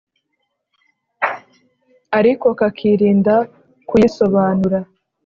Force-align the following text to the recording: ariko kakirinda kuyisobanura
ariko 2.19 2.47
kakirinda 2.59 3.35
kuyisobanura 3.87 4.79